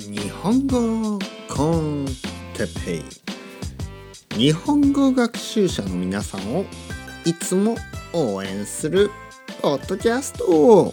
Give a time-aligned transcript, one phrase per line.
[0.00, 2.06] 日本語コン
[2.54, 3.02] テペイ。
[4.36, 6.64] 日本語学習者の皆さんを
[7.24, 7.76] いつも
[8.12, 9.10] 応援する
[9.62, 10.92] ポッドキャスト。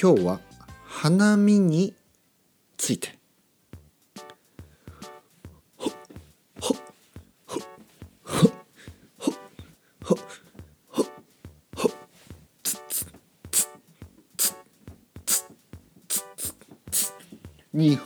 [0.00, 0.40] 今日は
[0.86, 1.94] 花見に
[2.78, 3.17] ついて。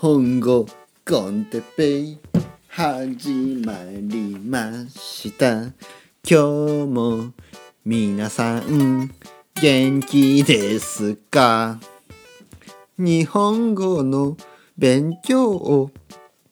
[0.02, 0.66] 本語
[1.09, 2.19] コンテペイ。
[2.66, 3.30] 始
[3.65, 5.52] まりました。
[5.56, 5.73] 今
[6.24, 6.34] 日
[6.88, 7.33] も
[7.84, 9.15] 皆さん
[9.55, 11.79] 元気ですか？
[12.98, 14.37] 日本語の
[14.77, 15.93] 勉強を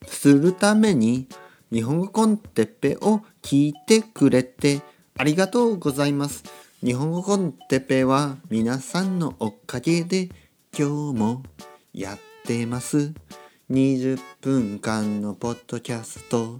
[0.07, 1.27] するために
[1.73, 4.79] 日本語コンテペを聞いてくれて
[5.17, 6.45] ありがとうございます。
[6.81, 10.29] 日本語コンテペは皆さんのおかげで
[10.71, 11.43] 今日も
[11.91, 13.13] やってってます。
[13.71, 16.59] 20分間のポッドキャスト。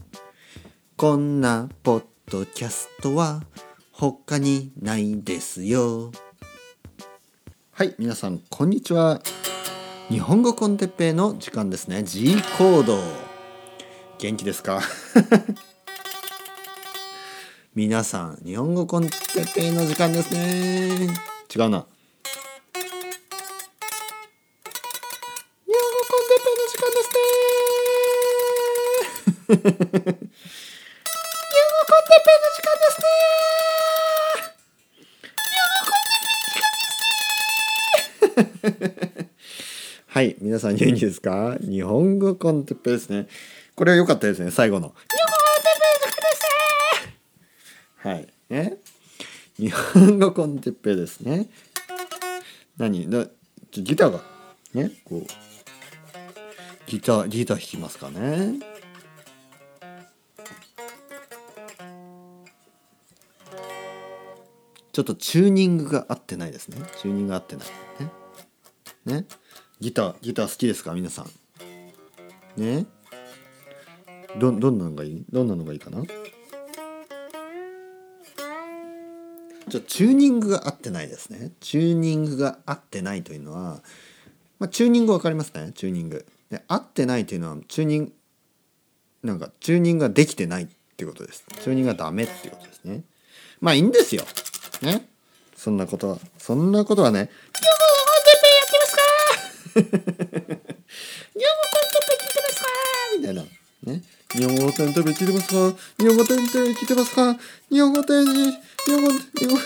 [0.95, 3.43] こんなポッドキャストは
[3.91, 6.13] 他にないですよ。
[7.73, 9.21] はい皆さんこんにちは。
[10.07, 12.03] 日本語コンテッペイの時間ですね。
[12.03, 12.97] G コード。
[14.17, 14.79] 元気ですか？
[17.75, 21.09] 皆さん日本語コンテッペイの時間ですね。
[21.53, 21.85] 違うな。
[40.07, 41.57] はい皆さん元気ですか？
[41.61, 43.27] 日本語コンテッペイですね。
[43.75, 44.89] これは良かったですね最後の。
[44.89, 46.25] 日本語コンテッペイの時間で
[47.99, 48.07] す。
[48.07, 48.77] はいね。
[49.57, 51.47] 日本語コンテッペイですね。
[52.77, 53.09] 何？
[53.09, 53.25] だ
[53.71, 54.21] ギターが
[54.73, 55.25] ねこう。
[56.87, 58.59] ギターギター弾きますかね
[64.91, 66.77] ちょっとチューニングが合ってないですね。
[67.01, 67.67] チューニングが合ってない。
[69.05, 69.19] ね。
[69.21, 69.25] ね。
[69.79, 70.93] ギターギター好きですか？
[70.93, 71.29] 皆さん。
[72.57, 72.85] ね。
[74.37, 75.25] どどんなのがいい？
[75.31, 76.03] どんなのがいいかな？
[79.69, 81.51] ちょチューニングが合ってないですね。
[81.61, 83.81] チューニングが合ってないというのは、
[84.59, 85.71] まあ、チューニング分かりますね。
[85.73, 86.25] チューニング。
[86.49, 88.13] で合ってないというのはチューニング
[89.23, 91.45] なんかチューニングができてないっていうことです。
[91.61, 93.03] チューニングがダメっていうことですね。
[93.61, 94.23] まあいいんですよ。
[94.81, 95.07] ね。
[95.55, 97.29] そんなことはそんなことはね。
[97.53, 99.81] 日本語コンテッペやって
[102.41, 102.71] ますか
[103.17, 103.43] みたいな。
[103.83, 104.01] ね。
[104.33, 105.77] 日本語コンテッペ聞いてますか？
[105.99, 107.37] 日本語テ聞いてますか？
[107.69, 108.51] 日本語日本語日
[108.91, 109.59] 本語。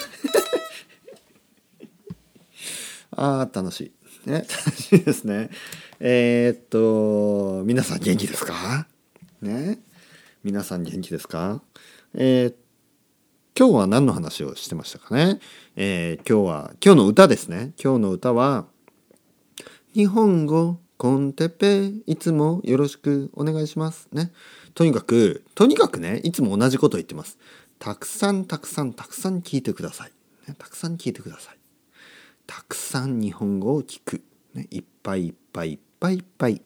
[3.18, 3.82] あー楽し
[4.26, 4.30] い。
[4.30, 4.46] ね。
[4.66, 5.50] 楽しいですね。
[6.02, 8.88] えー、っと皆さん元気ですか？
[9.42, 9.80] ね。
[10.44, 11.62] 皆さん元気ですか？
[12.16, 12.56] えー、っ
[13.57, 15.39] 今日は何の話をしてましたかね、
[15.77, 17.71] えー、今日は今日の歌ですね。
[17.81, 18.66] 今日の歌は
[19.93, 24.09] 日本語コンテペいつもよろしくお願いします。
[24.11, 24.33] ね。
[24.73, 27.38] とにかくとにかくねいつも同じこと言ってます。
[27.79, 30.11] たくさんたくさんたくさん聞いてください、
[30.49, 31.57] ね、たくさん聞いてください。
[32.47, 34.22] たくさん日本語を聞く、
[34.53, 36.61] ね、いっぱいいっぱいいっぱいいっぱい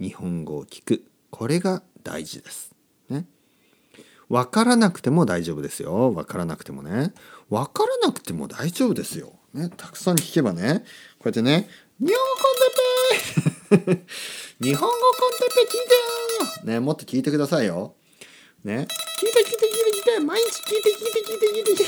[0.00, 1.04] 日本語を聞く。
[1.30, 2.74] これが大事です。
[3.08, 3.24] ね。
[4.28, 6.10] 分からなくても大丈夫ですよ。
[6.12, 7.12] 分からなくてもね。
[7.50, 10.84] 分からなくても大丈夫ですよ、ね、たくさん聞けばね。
[11.18, 11.68] こうやってね
[12.00, 14.06] 「日本語コンテペ
[14.60, 15.94] 日本語コンテペ聞いて
[16.64, 17.94] よ!」ねもっと聞いてくださいよ。
[18.64, 18.88] ね
[19.20, 20.20] 聞いて聞いて聞いて聞いて。
[20.20, 21.84] 毎日聞いて聞いて聞いて聞いて聞いて。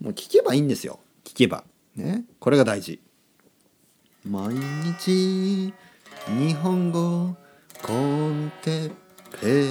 [0.00, 1.00] もう聞けばいいんですよ。
[1.24, 1.64] 聞けば。
[1.96, 3.00] ねこれが大事。
[4.24, 5.72] 毎日
[6.28, 7.36] 日本語
[7.82, 8.90] コンテ
[9.40, 9.68] ペ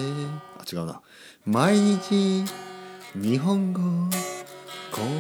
[0.58, 1.02] あ違うな。
[1.44, 2.46] 毎日
[3.16, 3.82] 日本語
[4.92, 5.12] コン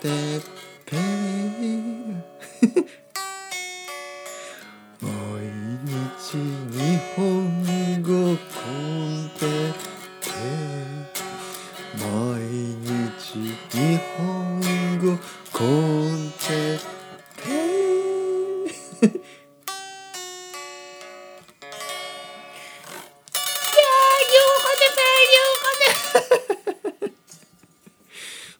[0.00, 0.42] テッ
[0.86, 0.96] ペ
[5.00, 5.10] 毎
[5.84, 6.36] 日
[6.70, 8.95] 日本語コンテ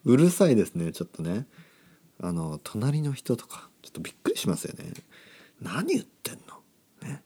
[0.06, 1.47] うるさいですねちょっとね。
[2.19, 4.91] あの隣の人とかちょっとびっくりしますよね。
[5.61, 6.62] 何言ってんの？
[7.06, 7.23] ね。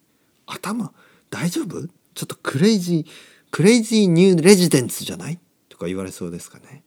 [0.47, 0.93] 頭
[1.31, 1.87] 大丈夫？
[2.15, 5.39] ちょっと crazy crazy new residents じゃない？
[5.69, 6.83] とか言われそうですかね。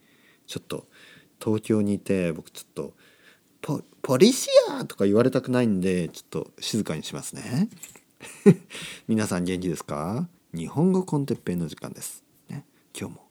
[0.48, 0.86] ちょっと
[1.40, 2.94] 東京にいて僕ちょっと
[3.62, 4.86] po policía？
[4.86, 7.69] とか言われたくないんでちょっと静かにしますね。
[9.07, 10.28] 皆さん元気ですか？
[10.54, 12.63] 日本語 con Teppei の時間です、ね、
[12.96, 13.22] 今日も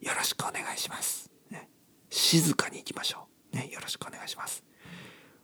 [0.00, 1.29] よろしくお願いします、
[2.10, 4.62] 静かに行きましょう、ね、よろしくお願いします。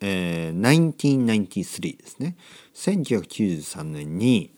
[0.00, 2.36] えー、1993ですね。
[2.74, 4.54] 1993年に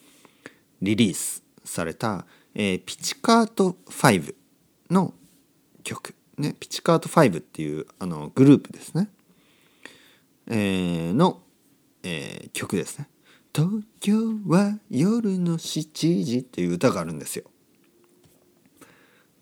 [0.81, 4.35] リリースされた、えー、ピチカート5
[4.91, 5.15] の
[5.83, 9.09] 曲、ね、ピチカート5っていうあのグループですね。
[10.47, 11.43] えー、の、
[12.03, 13.09] えー、曲ですね。
[13.55, 14.17] 東京
[14.47, 17.45] は夜の7時っていう歌があるんですよ。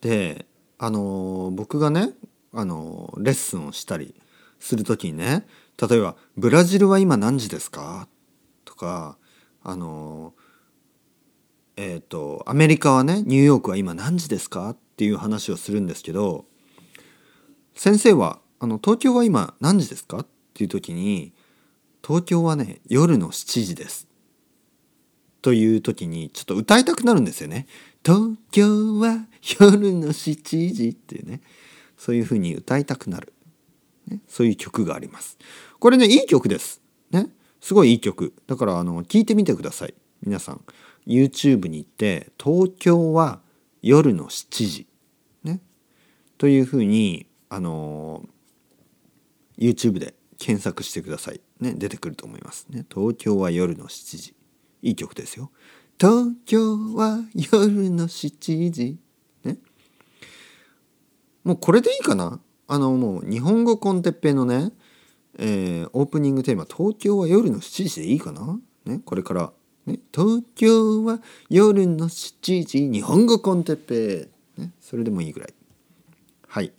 [0.00, 0.46] で、
[0.82, 2.11] あの、僕がね、
[2.52, 4.14] あの、レッスンをしたり
[4.58, 5.46] する時にね、
[5.81, 8.08] 例えば「ブラジルは今何時ですか?」
[8.64, 9.19] とか
[9.62, 10.34] あの
[11.76, 14.70] えっ、ー、とアメリカはねニューヨークは今何時ですか？
[14.70, 16.44] っていう話をするんですけど
[17.75, 20.19] 先生はあの東京は今何時ですか？
[20.19, 21.32] っていう時に
[22.06, 24.06] 東京はね夜の7時です
[25.40, 27.67] という時にちょっと歌いたくなるんですよね。
[28.04, 29.26] 東京は
[29.60, 31.40] 夜の7時っていうね
[31.96, 33.32] そういうふうに歌いたくなる、
[34.08, 35.38] ね、そういう曲があります。
[35.78, 36.81] これねいい曲です。
[37.10, 37.28] ね
[37.60, 40.60] すごいいい曲だからあの聞いてみてください皆さん
[41.06, 43.40] YouTube に行って「東京は
[43.82, 44.87] 夜の7時」
[45.44, 45.60] ね
[46.38, 48.28] というふうにあの
[49.58, 51.40] YouTube で検索してください。
[51.60, 52.84] ね、出てくると思いますね。
[52.93, 54.34] 東京は夜の7時。
[54.82, 55.52] いい曲ですよ。
[56.02, 58.99] 東京は夜の7時。
[59.44, 59.58] ね。
[61.44, 62.40] もうこれでいいかな？
[62.66, 64.72] あのもう日本語コンテッペのね、
[65.38, 68.58] えー、オープニングテーマ「東京は夜の7時」でいいかな？
[68.84, 69.52] ね、これから、
[69.87, 74.28] ね、東京は夜の7時日本語コンテッペ、
[74.60, 75.55] ね、それでもいいぐらい。
[76.48, 76.72] はい。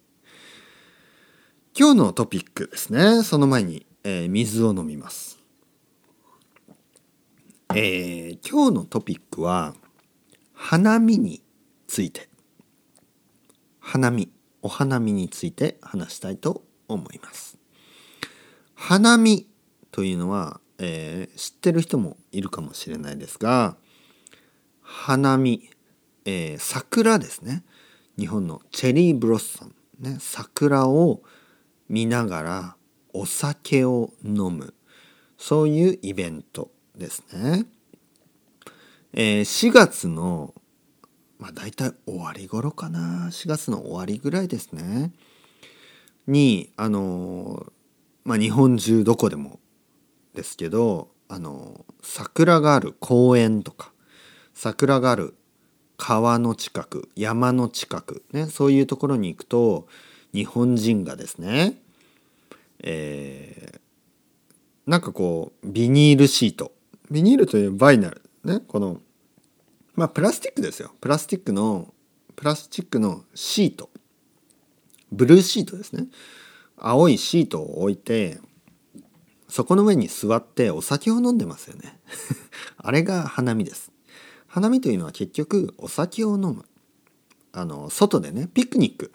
[1.79, 5.39] 今日のトピックですねその前に、えー、水を飲みます、
[7.75, 9.73] えー、今日のトピックは
[10.53, 11.41] 花見に
[11.87, 12.29] ついて。
[13.79, 14.31] 花見
[14.61, 17.57] お花見について話したいと思います。
[18.75, 19.47] 花見
[19.91, 23.75] というのは、えー、知ってる人もいるかもしれないですが
[24.81, 25.69] 花見、
[26.25, 27.63] えー、桜ですね。
[28.19, 31.23] 日本のチェリーブロッサム、ね、桜を
[31.89, 32.75] 見ながら
[33.13, 34.75] お酒を飲む。
[35.37, 36.69] そういうイベント。
[36.95, 37.65] ですね。
[39.13, 40.53] えー、4月の
[41.38, 45.12] まあ大体終わり頃かな4月の終わりぐらいですね
[46.25, 47.71] にあの
[48.23, 49.59] まあ日本中どこでも
[50.33, 53.91] ですけどあの桜がある公園とか
[54.53, 55.35] 桜がある
[55.97, 59.88] 川の近く山の近くねそういうところに行くと
[60.33, 61.75] 日本人がですね
[62.85, 63.79] えー、
[64.88, 66.71] なんかこうビニールシート
[67.13, 68.62] ビニールというバイナルね。
[68.67, 69.00] この
[69.93, 70.91] まあプラスチックですよ。
[71.00, 71.93] プラスチックの
[72.36, 73.91] プラスチックのシート。
[75.12, 76.08] ブルーシートですね。
[76.75, 78.39] 青いシートを置いて
[79.48, 82.00] そこの上に座ってお酒を飲んでますよね。
[82.77, 83.91] あれが花見です。
[84.48, 86.65] 花見というのは結局お酒を飲む。
[87.51, 89.12] あの外でねピクニック。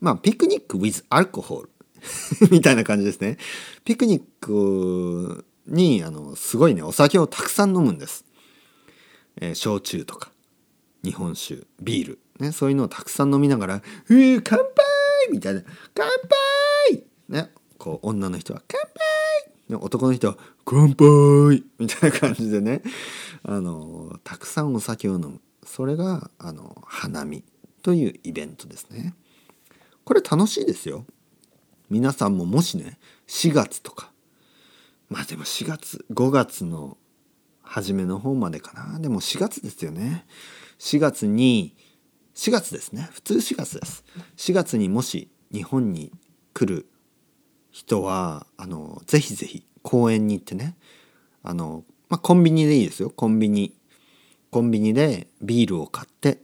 [0.00, 1.70] まあピクニック with アルコール
[2.50, 3.36] みたいな感じですね。
[3.84, 8.24] ピクニックにあのすごいねお酒をたくさん飲むんです。
[9.40, 10.30] えー、焼酎とか
[11.02, 13.74] 日本酒ビール、ね、そういうのをたくさん飲みながら
[14.08, 14.64] 「うー乾杯!」
[15.32, 15.62] みたいな
[15.94, 16.06] 「乾
[16.90, 22.82] 杯!」ねこう女の人は「乾杯!」男の人は「乾杯!」みたいな感じでね
[23.42, 27.42] あのたくさんお酒を飲むそれがあの花見
[27.82, 29.14] というイベントですね。
[30.04, 31.06] これ楽しいですよ。
[31.90, 34.13] 皆さんももしね4月とか
[35.14, 36.98] まあでも4月5月の
[37.62, 38.98] 初めの方までかな。
[38.98, 40.26] でも4月ですよね。
[40.80, 41.76] 4月に
[42.34, 43.08] 4月ですね。
[43.12, 44.04] 普通4月です。
[44.36, 46.10] 4月にもし日本に
[46.52, 46.88] 来る
[47.70, 50.76] 人はあのぜひぜひ公園に行ってね。
[51.44, 53.10] あの、まあ、コンビニでいいですよ。
[53.10, 53.72] コンビニ。
[54.50, 56.40] コンビニでビールを買って、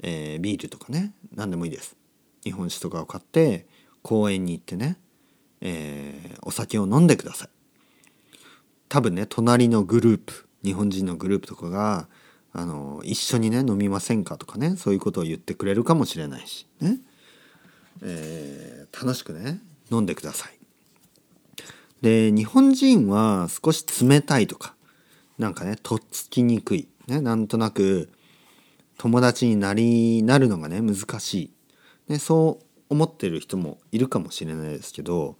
[0.00, 1.12] えー、ビールとかね。
[1.34, 1.96] 何でもいいです。
[2.44, 3.66] 日本酒とかを買って
[4.02, 4.96] 公園に行ってね、
[5.60, 7.55] えー、お酒を飲んでください。
[8.88, 12.08] 多分ね隣のグループ日本人のグループとかが
[12.52, 16.98] あの一緒にね飲みませんかとかねそういうことを言ってくれるかもしれないしね、
[18.02, 20.56] えー、楽しくね飲んでください。
[22.02, 24.74] で日本人は少し冷たいとか
[25.38, 28.10] なんかねとっつきにくい、ね、なんとなく
[28.98, 31.34] 友達になりなるのがね難し
[32.08, 35.36] い、ね、そう思ってる人もいるかもしれないですけど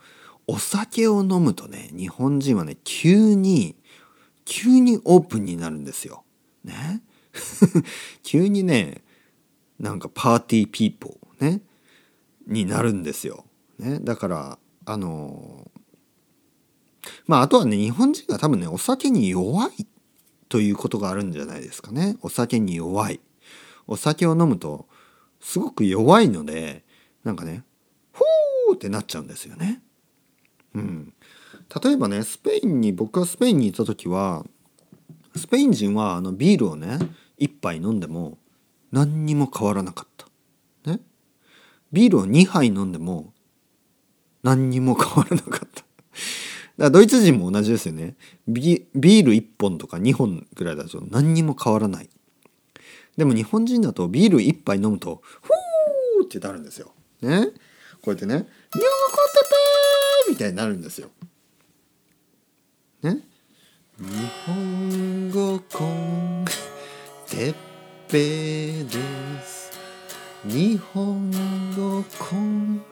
[0.47, 3.77] お酒を飲むとね日本人はね急に
[4.45, 6.25] 急にオープンになるんですよ。
[6.65, 7.03] ね？
[8.23, 9.03] 急にね
[9.79, 11.63] なんかパーティーピーポーね
[12.47, 13.45] になるんですよ。
[13.79, 15.71] ね、だからあの
[17.27, 19.87] まああとはね日本人が多分ねお酒に弱い
[20.49, 22.17] ということがあるんじゃないですかね。
[22.23, 23.21] お酒に弱い。
[23.89, 24.89] お酒を飲むと
[25.41, 26.85] すごく弱いので
[27.25, 27.65] なんかね
[28.13, 29.83] フォーってなっちゃうんですよね。
[30.77, 31.13] うん、
[31.83, 34.45] 例えばねスペインに僕がスペインにいた時は
[35.35, 36.99] スペイン人はあのビールをね
[37.39, 38.39] 1杯飲んでも
[38.93, 40.91] 何にも変わらなかった。
[40.91, 41.01] ね。
[41.93, 43.33] ビールを2杯飲んでも
[44.43, 45.85] 何にも変わらなかった。
[46.79, 48.17] だドイツ人も同じですよね
[48.47, 48.87] ビ。
[48.95, 52.11] ビール1本とか2本ぐらいだと何にも変わらない。
[53.17, 56.93] でも日本人だとビール1杯飲むとフーってなるんですよ。
[57.23, 57.49] ね。
[58.03, 58.85] こうやってね「ニョーコテ
[59.49, 59.66] ペー!」
[60.29, 61.11] みたいになるんですよ。
[63.03, 63.19] ね。
[63.99, 64.05] 日
[64.47, 66.45] 本語コン
[67.27, 67.55] テッ
[68.09, 69.73] ペです
[70.45, 71.31] 日本
[71.75, 72.83] 語コン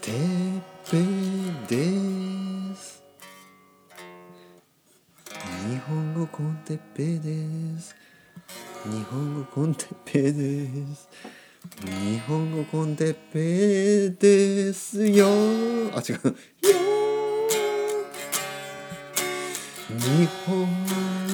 [0.00, 3.02] テッペです
[5.68, 7.96] 日本語コンテッペです
[8.84, 11.08] 日本語コンテッペです
[11.62, 15.26] 日本語コンテッペですよ。
[15.94, 16.16] あ違う。
[16.26, 16.34] よ
[19.88, 20.66] 日本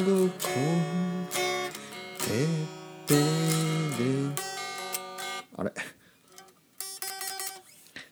[0.04, 1.26] 語コン
[2.18, 2.46] テ
[3.06, 3.20] ペレ
[5.56, 5.72] あれ？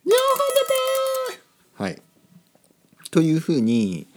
[0.03, 0.65] 日本語テ
[1.77, 2.01] ペはい。
[3.11, 4.09] というふうに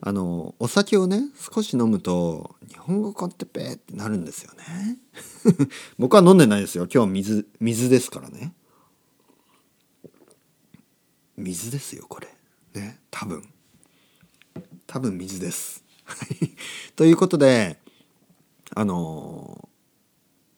[0.00, 1.22] あのお酒をね
[1.52, 4.98] 少し飲むと日本語コンテペってなるんですよね。
[5.98, 6.86] 僕は飲んでないですよ。
[6.92, 8.54] 今日水水ですからね。
[11.36, 12.28] 水ですよこれ。
[12.74, 13.42] ね多分。
[14.86, 15.82] 多分水です。
[16.94, 17.80] ということで
[18.74, 19.68] あの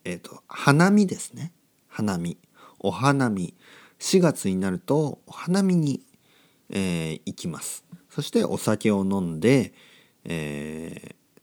[0.03, 1.53] えっ、ー、と花見ですね。
[1.87, 2.37] 花見。
[2.79, 3.55] お花見。
[3.99, 6.03] 4月になるとお花見に、
[6.69, 7.85] えー、行きます。
[8.09, 9.73] そしてお酒を飲んで、
[10.25, 11.41] えー、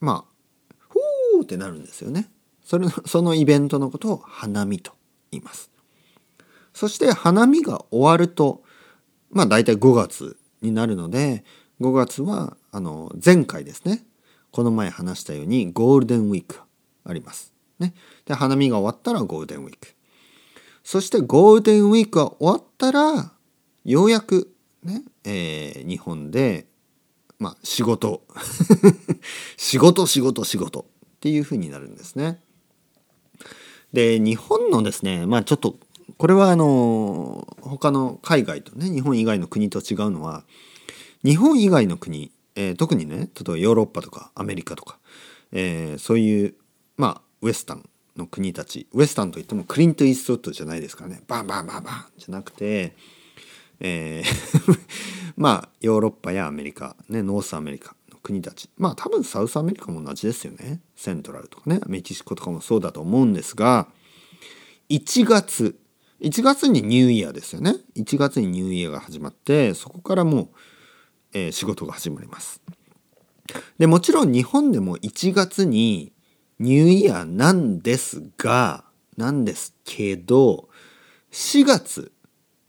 [0.00, 2.30] まあふーってなるんですよね。
[2.64, 4.92] それのそのイベントのことを花見と
[5.30, 5.70] 言います。
[6.72, 8.62] そして花見が終わると
[9.30, 11.44] まあ大体5月になるので
[11.80, 14.04] 5月はあの前回ですね。
[14.52, 16.60] この前話したようにゴールデンウィーク
[17.04, 17.52] あります。
[17.78, 17.94] ね、
[18.26, 19.88] で花見が終わったらゴールデンウィーク。
[20.84, 23.32] そしてゴールデンウィークが終わったら
[23.84, 24.52] ようやく
[24.84, 26.66] ね、えー、日本で
[27.38, 28.22] まあ 仕事。
[29.56, 30.80] 仕事仕事仕事。
[30.80, 30.84] っ
[31.20, 32.42] ていう風になるんですね。
[33.92, 35.76] で日本のですねまあちょっと
[36.16, 40.44] これはあの他の海外とね日本以外の国と違うのは
[41.24, 44.98] 日本以外の国、えー、特にね例えばヨーロッパとかアメリカとか、
[45.52, 46.54] えー、そういう
[46.96, 48.86] まあウエスタンの国たち。
[48.92, 51.22] ウエスタンといってもクリント・イーストウッドじゃないですからね。
[51.26, 52.94] バンバンバンバンじゃなくて、
[53.82, 54.78] えー
[55.36, 58.70] まあヨーロッパやアメリカ、ね、ノースアメリカの国たち。
[58.78, 60.80] まあ多分サウスアメリカも同じですよね。
[60.96, 61.80] セントラルとかね。
[61.86, 63.88] メキシコとかもそうだと思うんですが
[64.88, 65.78] 1月
[66.20, 67.76] 1月にニューイヤーですよね。
[67.96, 70.48] 1月にニューイヤーが始まってそこからもう
[71.34, 72.60] えー、仕事が始まります。
[73.78, 76.12] でもちろん日本でも1月に
[76.58, 78.84] ニューイヤーなんですが
[79.16, 80.68] なんですけど
[81.32, 82.12] 4月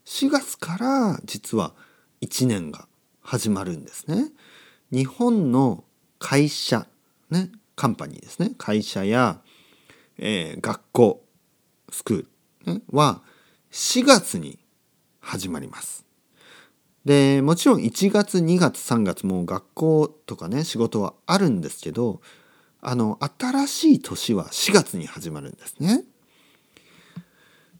[0.05, 1.73] 4月から実は
[2.21, 2.87] 1年が
[3.21, 4.31] 始まるんですね。
[4.91, 5.83] 日本の
[6.19, 6.87] 会社
[7.29, 9.41] ねカンパニーですね会社や、
[10.17, 11.23] えー、学校
[11.89, 13.21] スクール、ね、は
[13.71, 14.59] 4月に
[15.19, 16.05] 始まります。
[17.05, 22.21] でもちろん1月2月3月も学校とかね仕事はあるんですけど
[22.81, 26.03] あの新しい年は4月に始まるんですね。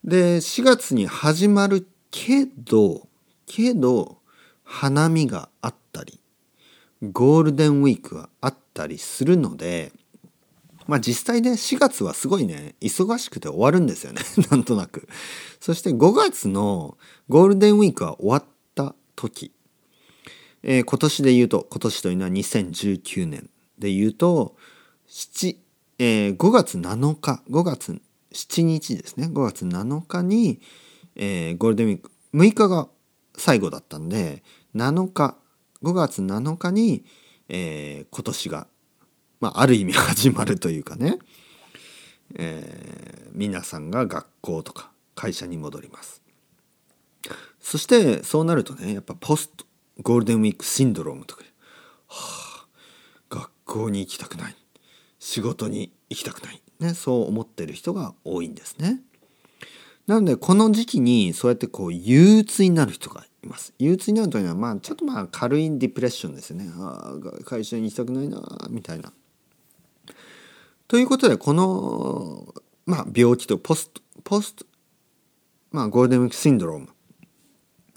[0.03, 3.08] で4月に始まるけど
[3.48, 4.20] けど
[4.63, 6.20] 花見があったり
[7.01, 9.91] ゴールデンウィークがあったりするので
[10.86, 14.22] まあ実際ね4月はすごいね忙しくて終わるんですよね。
[14.51, 15.08] なんとなく。
[15.60, 16.98] そして5月の
[17.29, 19.51] ゴールデンウィークは終わった時、
[20.62, 24.55] えー、今年で言うと今年というのは2019年で言うと
[25.10, 25.58] 7、
[25.98, 28.00] えー、5月7日5月
[28.34, 29.27] 7日ですね。
[29.27, 30.60] 5月7日に、
[31.15, 32.88] えー、ゴールデンウィーク6日が
[33.36, 34.43] 最後だったんで
[34.75, 35.38] 7日
[35.84, 37.05] 5月7日に、
[37.50, 38.67] えー、今年が、
[39.39, 41.20] まあ、ある意味始まるというかね、
[42.36, 46.22] えー、皆さんが学校とか会社に戻ります。
[47.60, 49.65] そしてそうなるとねやっぱポスト
[50.01, 51.43] ゴールデンウィークシンドロームとか、
[52.08, 52.67] はあ、
[53.29, 54.55] 学校に行きたくない。
[55.20, 59.00] 仕事に行きたくない、ね、そう思ってる人が多いんですね。
[60.07, 63.74] なのでこの時期にそうやってこう憂鬱になる人がいます。
[63.79, 66.69] 憂鬱になるというのはまあちょっとまあ軽いディプレッションですよね。
[66.77, 69.13] ああ会社に行きたくないなみたいな。
[70.88, 72.53] ということでこの、
[72.86, 74.65] まあ、病気とポストポスト、
[75.72, 76.89] まあ、ゴールデンウィークシンドローム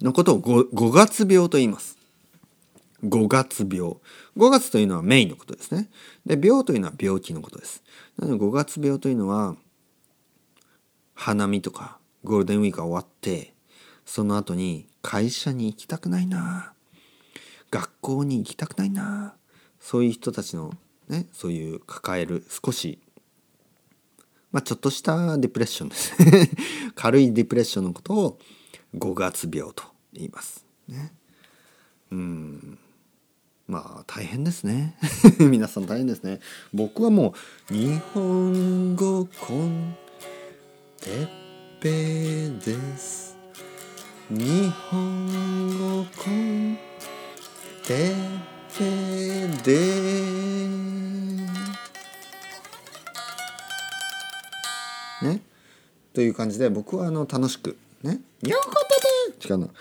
[0.01, 1.97] のことを 5, 5月病と言います。
[3.05, 3.97] 5月病。
[4.37, 5.89] 5月というのはメインのことですね。
[6.25, 7.83] で、病というのは病気のことです。
[8.19, 9.57] なので5月病というのは
[11.17, 13.55] 花見とかゴールデンウィークが終わって
[14.05, 16.73] その後に会社に行きたくないな
[17.71, 19.35] 学校に行きたくないな
[19.81, 20.73] そういう人たちの
[21.09, 23.01] ねそういう抱える少し
[24.53, 26.15] まあちょっとしたディプレッションです。
[26.95, 28.39] 軽いディプレッションのことを
[28.97, 30.65] 5月病と言います。
[30.89, 31.13] ね。
[32.11, 32.79] うん。
[33.67, 34.97] まあ大変ですね。
[35.41, 36.41] 皆さん大変ですね。
[36.73, 37.35] 僕はも
[37.71, 39.97] う日本語コン
[41.01, 41.29] てっ
[41.81, 43.37] ぺです
[44.31, 46.79] 日本語コン
[47.85, 48.15] てっ
[48.77, 49.77] ぺで
[55.23, 55.41] ね
[56.13, 58.87] という感じで僕はあの楽しくね「にょこ
[59.39, 59.75] てて」違うの「にょこ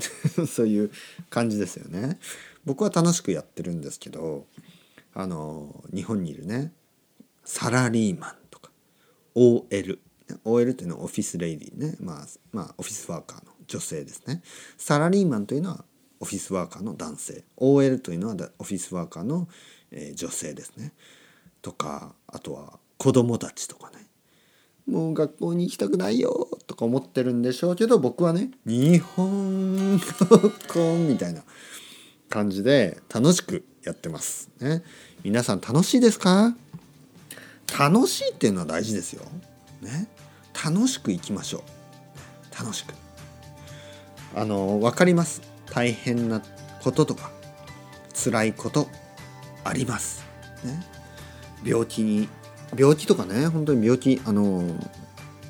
[0.00, 0.90] てて」そういう
[1.30, 2.18] 感じですよね。
[2.64, 4.44] 僕は楽しくやってるんですけど
[5.14, 6.72] あの日本にいるね。
[7.44, 8.36] サラリーマン
[9.34, 9.98] OL
[10.44, 14.42] OL というのはオフィスレイディね、まあ、まあオフィスワーカーの女性ですね。
[14.76, 15.84] サラリーマンというのは
[16.20, 17.44] オフィスワーカーの男性。
[17.56, 19.48] OL というのはオフィスワーカーの、
[19.90, 20.92] えー、女性ですね。
[21.62, 24.06] とかあとは子供たちとかね。
[24.86, 31.42] もう学校に行きたくないよとか思ってるんでしょうけど僕はね日本語みたいな
[32.30, 34.50] 感じで楽しくやってます。
[34.60, 34.82] ね。
[35.24, 36.56] 皆さん楽しいですか？
[37.76, 39.24] 楽しいっていうのは大事ですよ。
[39.80, 40.08] ね、
[40.64, 42.58] 楽しくいきましょう。
[42.58, 42.94] 楽しく。
[44.34, 45.42] あの分かります。
[45.66, 46.42] 大変な
[46.82, 47.30] こととか
[48.14, 48.88] 辛いこと
[49.64, 50.24] あります。
[50.64, 50.80] ね、
[51.64, 52.28] 病気に
[52.76, 54.62] 病気とかね本当に病気あの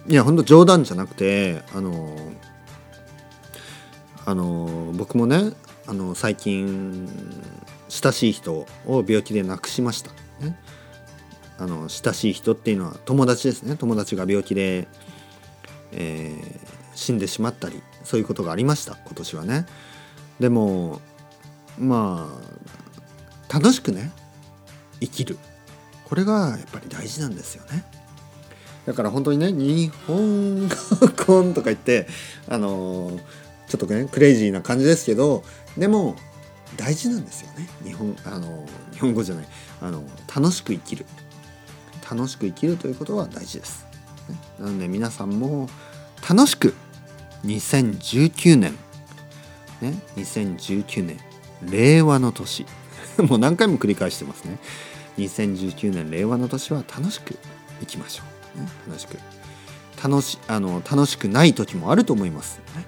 [0.06, 2.16] いや本当冗談じゃなくてあの
[4.24, 5.52] あの僕もね
[5.86, 7.08] あの最近
[7.88, 8.66] 親しい人を
[9.06, 10.10] 病気で亡くしました。
[10.44, 10.58] ね、
[11.58, 13.76] あの親しい人っていうのは友達ですね。
[13.76, 14.88] 友達が病気で、
[15.92, 18.96] えー、死んでしまったりそういうことがありました。
[19.06, 19.66] 今年はね。
[20.38, 21.00] でも
[21.78, 22.28] ま
[23.50, 24.12] あ楽しくね
[25.00, 25.36] 生きる。
[26.04, 27.84] これがやっぱり大事なんですよね。
[28.86, 30.74] だから本当にね「日本語
[31.26, 32.06] コン」とか言って
[32.48, 33.18] あの
[33.68, 35.44] ちょっとねクレイジーな感じですけど
[35.76, 36.16] でも
[36.76, 37.68] 大事なんですよね。
[37.84, 39.48] 日本あの日本語じゃない。
[39.82, 41.04] あの楽しく生きる。
[42.10, 43.86] 楽しく生きるということは大事です。
[44.58, 45.68] なので皆さんも
[46.28, 46.74] 楽しく
[47.44, 48.72] 2019年。
[49.80, 50.00] ね。
[50.16, 51.18] 2019年。
[51.62, 52.66] 令和の年。
[53.18, 54.58] もう何回も繰り返してますね。
[55.18, 56.10] 2019年。
[56.10, 57.38] 令和の年は楽しく
[57.82, 58.22] いきましょ
[58.56, 59.18] う、ね、楽しく。
[60.02, 62.86] 楽しあの楽しくない時もあると思います、ね、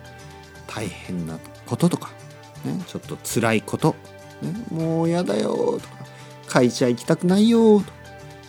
[0.68, 2.12] 大変なこととか、
[2.64, 3.96] ね、ちょっと辛いこと、
[4.42, 6.00] ね、もうやだよとか。
[6.46, 7.99] 会社行きたくないよと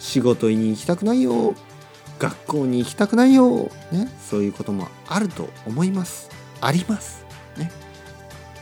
[0.02, 1.54] 仕事に行きたくないよ。
[2.20, 6.30] 学校に行きたくないよ、ね、そういうこともあると思います。
[6.60, 7.26] あります、
[7.58, 7.72] ね、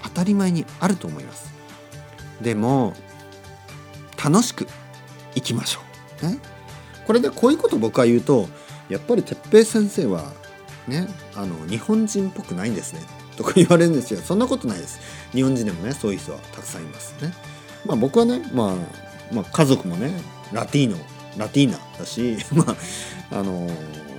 [0.02, 1.52] 当たり前にあると思います。
[2.40, 2.94] でも
[4.24, 4.66] 楽しく
[5.36, 5.82] いきましょ
[6.24, 6.40] う、ね、
[7.06, 8.48] これでこういうこと僕は言うと
[8.88, 10.32] やっぱり哲平先生は
[10.88, 13.02] ねあの日本人っぽくないんですね。
[13.36, 14.22] とか言われるんですよ。
[14.22, 15.02] そんなことないです。
[15.34, 17.22] 日本人でもねそういう人はたくさんいます。
[17.22, 17.34] ね。
[17.86, 20.12] まあ僕はね、まあ、まあ家族もね
[20.54, 20.98] ラティーノ
[21.38, 22.66] ラティーナだし ま
[23.32, 24.10] ああのー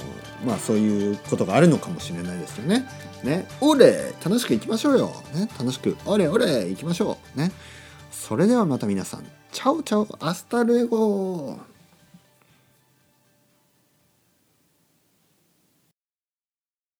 [0.44, 2.86] まあそういうことがあるのかもしれないですよね。
[3.22, 5.12] ね、オレ楽しくいきましょうよ。
[5.34, 7.38] ね、楽しくオレオレいきましょう。
[7.38, 7.52] ね。
[8.10, 11.58] それではまた皆さん、チャオチャオアスタルエゴ